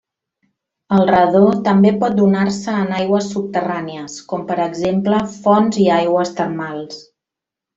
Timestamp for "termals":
6.41-7.03